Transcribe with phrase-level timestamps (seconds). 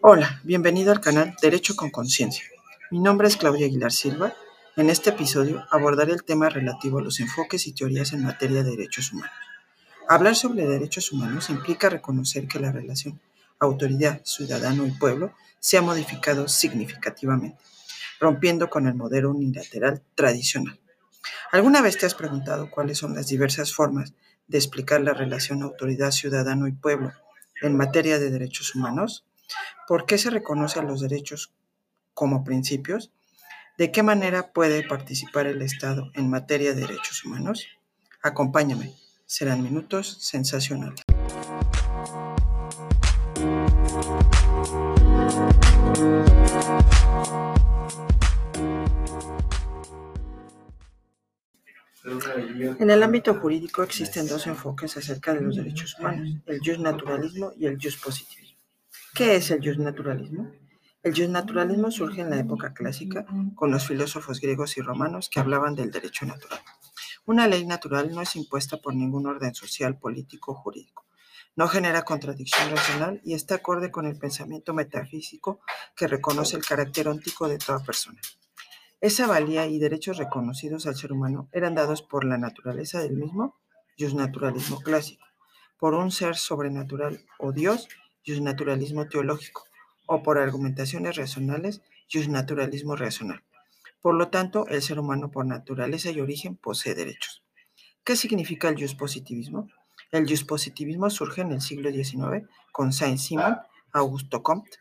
[0.00, 2.44] Hola, bienvenido al canal Derecho con Conciencia.
[2.90, 4.34] Mi nombre es Claudia Aguilar Silva.
[4.76, 8.70] En este episodio abordaré el tema relativo a los enfoques y teorías en materia de
[8.70, 9.34] derechos humanos.
[10.08, 13.20] Hablar sobre derechos humanos implica reconocer que la relación
[13.58, 17.58] autoridad, ciudadano y pueblo se ha modificado significativamente,
[18.20, 20.80] rompiendo con el modelo unilateral tradicional.
[21.52, 24.14] ¿Alguna vez te has preguntado cuáles son las diversas formas
[24.48, 27.12] de explicar la relación autoridad, ciudadano y pueblo
[27.62, 29.24] en materia de derechos humanos?
[29.86, 31.52] ¿Por qué se reconocen los derechos
[32.14, 33.12] como principios?
[33.76, 37.66] ¿De qué manera puede participar el Estado en materia de derechos humanos?
[38.22, 38.94] Acompáñame,
[39.26, 41.02] serán minutos sensacionales.
[52.04, 57.66] En el ámbito jurídico existen dos enfoques acerca de los derechos humanos, el naturalismo y
[57.66, 58.58] el positivismo.
[59.14, 60.52] ¿Qué es el naturalismo?
[61.02, 65.74] El naturalismo surge en la época clásica con los filósofos griegos y romanos que hablaban
[65.74, 66.60] del derecho natural.
[67.24, 71.06] Una ley natural no es impuesta por ningún orden social, político o jurídico.
[71.56, 75.60] No genera contradicción racional y está acorde con el pensamiento metafísico
[75.96, 78.20] que reconoce el carácter óntico de toda persona.
[79.04, 83.54] Esa valía y derechos reconocidos al ser humano eran dados por la naturaleza del mismo,
[84.14, 85.26] naturalismo clásico,
[85.78, 87.86] por un ser sobrenatural o Dios,
[88.40, 89.64] naturalismo teológico,
[90.06, 91.82] o por argumentaciones racionales,
[92.30, 93.44] naturalismo racional.
[94.00, 97.44] Por lo tanto, el ser humano por naturaleza y origen posee derechos.
[98.04, 99.68] ¿Qué significa el positivismo?
[100.12, 103.58] El positivismo surge en el siglo XIX con Saint-Simon,
[103.92, 104.78] Augusto Comte,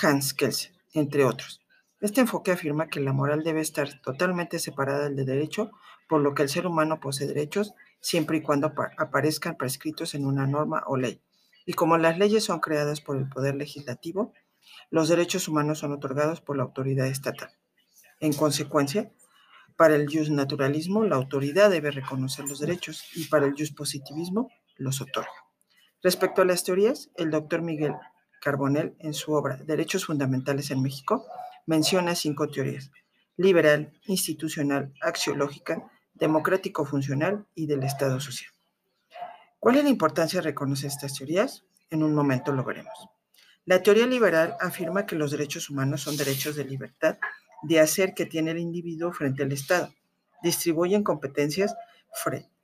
[0.00, 1.60] Hans Kelsen, entre otros
[2.00, 5.70] este enfoque afirma que la moral debe estar totalmente separada del de derecho,
[6.08, 10.46] por lo que el ser humano posee derechos siempre y cuando aparezcan prescritos en una
[10.46, 11.20] norma o ley.
[11.66, 14.32] Y como las leyes son creadas por el poder legislativo,
[14.90, 17.50] los derechos humanos son otorgados por la autoridad estatal.
[18.20, 19.12] En consecuencia,
[19.76, 25.30] para el naturalismo, la autoridad debe reconocer los derechos y para el positivismo, los otorga.
[26.02, 27.94] Respecto a las teorías, el doctor Miguel
[28.40, 31.26] Carbonell, en su obra Derechos Fundamentales en México,
[31.68, 32.90] menciona cinco teorías,
[33.36, 38.50] liberal, institucional, axiológica, democrático-funcional y del Estado social.
[39.60, 41.66] ¿Cuál es la importancia de reconocer estas teorías?
[41.90, 43.08] En un momento lo veremos.
[43.66, 47.18] La teoría liberal afirma que los derechos humanos son derechos de libertad
[47.62, 49.92] de hacer que tiene el individuo frente al Estado,
[50.42, 51.76] distribuyen competencias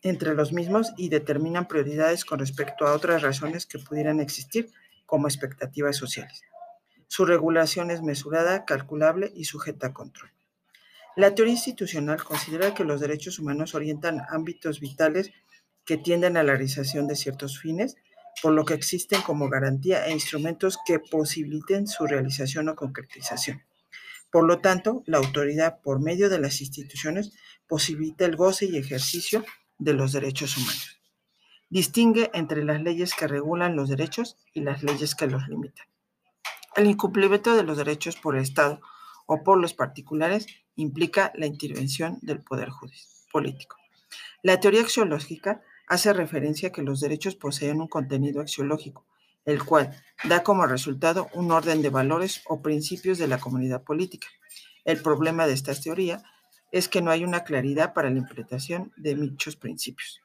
[0.01, 4.71] entre los mismos y determinan prioridades con respecto a otras razones que pudieran existir
[5.05, 6.43] como expectativas sociales.
[7.09, 10.31] Su regulación es mesurada, calculable y sujeta a control.
[11.17, 15.33] La teoría institucional considera que los derechos humanos orientan ámbitos vitales
[15.85, 17.97] que tienden a la realización de ciertos fines,
[18.43, 23.63] por lo que existen como garantía e instrumentos que posibiliten su realización o concretización.
[24.33, 27.33] Por lo tanto, la autoridad, por medio de las instituciones,
[27.69, 29.45] posibilita el goce y ejercicio
[29.79, 31.01] de los derechos humanos.
[31.71, 35.87] Distingue entre las leyes que regulan los derechos y las leyes que los limitan.
[36.77, 38.81] El incumplimiento de los derechos por el Estado
[39.27, 42.71] o por los particulares implica la intervención del poder
[43.31, 43.77] político.
[44.43, 49.07] La teoría axiológica hace referencia a que los derechos poseen un contenido axiológico,
[49.45, 54.27] el cual da como resultado un orden de valores o principios de la comunidad política.
[54.85, 56.25] El problema de esta teoría
[56.73, 60.21] es que no hay una claridad para la interpretación de dichos principios.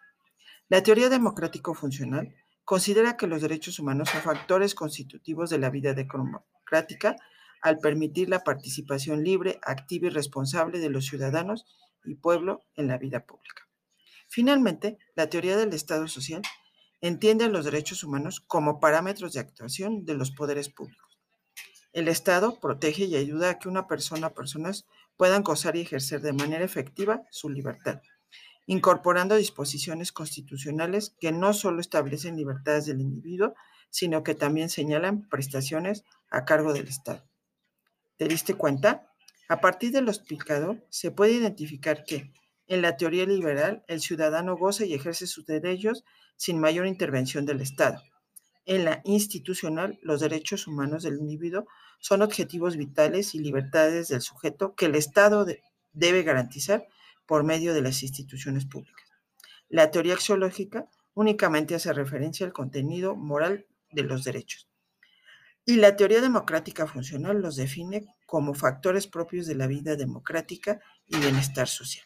[0.68, 2.34] La teoría democrático-funcional
[2.70, 7.16] considera que los derechos humanos son factores constitutivos de la vida democrática
[7.64, 11.66] al permitir la participación libre, activa y responsable de los ciudadanos
[12.06, 13.68] y pueblo en la vida pública.
[14.28, 16.44] Finalmente, la teoría del Estado social
[17.02, 21.18] entiende a los derechos humanos como parámetros de actuación de los poderes públicos.
[21.92, 24.86] El Estado protege y ayuda a que una persona o personas
[25.18, 28.00] puedan gozar y ejercer de manera efectiva su libertad,
[28.70, 33.56] incorporando disposiciones constitucionales que no solo establecen libertades del individuo,
[33.90, 37.28] sino que también señalan prestaciones a cargo del Estado.
[38.18, 39.10] ¿Te diste cuenta?
[39.48, 42.32] A partir de lo explicado, se puede identificar que,
[42.68, 46.04] en la teoría liberal, el ciudadano goza y ejerce sus derechos
[46.36, 48.04] sin mayor intervención del Estado.
[48.68, 51.66] En la institucional, los derechos humanos del individuo
[52.00, 55.48] son objetivos vitales y libertades del sujeto que el Estado
[55.92, 56.86] debe garantizar
[57.30, 59.08] por medio de las instituciones públicas.
[59.68, 64.68] La teoría axiológica únicamente hace referencia al contenido moral de los derechos.
[65.64, 71.20] Y la teoría democrática funcional los define como factores propios de la vida democrática y
[71.20, 72.04] bienestar social.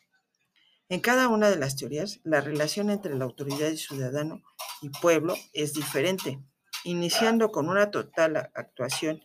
[0.90, 4.44] En cada una de las teorías, la relación entre la autoridad y ciudadano
[4.82, 6.44] y pueblo es diferente,
[6.84, 9.24] iniciando con una total actuación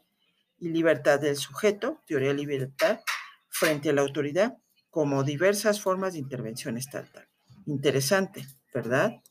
[0.58, 3.00] y libertad del sujeto, teoría libertad,
[3.48, 4.58] frente a la autoridad,
[4.90, 7.28] como diversas formas de intervención estatal.
[7.66, 9.22] Interesante, ¿verdad?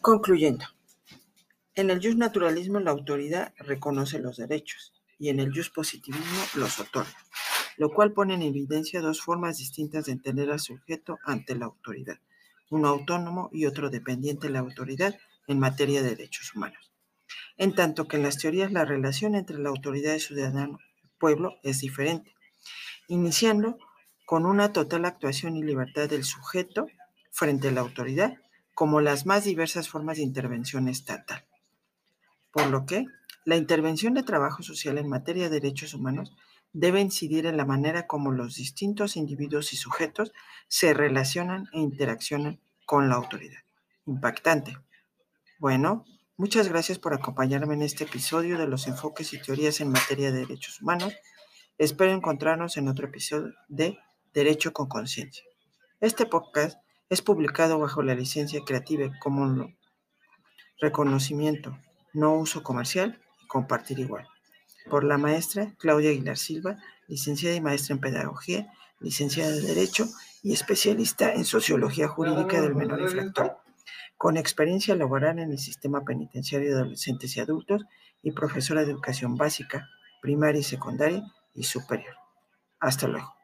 [0.00, 0.66] Concluyendo,
[1.76, 6.80] en el just naturalismo la autoridad reconoce los derechos y en el just positivismo los
[6.80, 7.16] otorga,
[7.76, 12.18] lo cual pone en evidencia dos formas distintas de entender al sujeto ante la autoridad,
[12.70, 16.92] uno autónomo y otro dependiente de la autoridad en materia de derechos humanos.
[17.56, 20.78] En tanto que en las teorías la relación entre la autoridad y ciudadano
[21.18, 22.34] pueblo es diferente,
[23.08, 23.78] iniciando
[24.26, 26.86] con una total actuación y libertad del sujeto
[27.30, 28.38] frente a la autoridad
[28.74, 31.44] como las más diversas formas de intervención estatal.
[32.50, 33.06] Por lo que,
[33.44, 36.32] la intervención de trabajo social en materia de derechos humanos
[36.72, 40.32] debe incidir en la manera como los distintos individuos y sujetos
[40.68, 43.60] se relacionan e interaccionan con la autoridad.
[44.06, 44.76] Impactante.
[45.58, 46.04] Bueno,
[46.36, 50.40] muchas gracias por acompañarme en este episodio de los enfoques y teorías en materia de
[50.40, 51.14] derechos humanos.
[51.78, 53.98] Espero encontrarnos en otro episodio de
[54.32, 55.44] Derecho con Conciencia.
[56.00, 56.78] Este podcast
[57.08, 59.74] es publicado bajo la licencia Creative Commons
[60.80, 61.78] Reconocimiento,
[62.12, 64.26] no uso comercial y compartir igual.
[64.88, 70.06] Por la maestra Claudia Aguilar Silva, licenciada y maestra en Pedagogía, licenciada de Derecho
[70.42, 73.58] y especialista en Sociología Jurídica del Menor Infractor,
[74.16, 77.82] con experiencia laboral en el sistema penitenciario de adolescentes y adultos
[78.22, 79.88] y profesora de educación básica,
[80.20, 81.24] primaria y secundaria
[81.54, 82.14] y superior.
[82.78, 83.41] Hasta luego.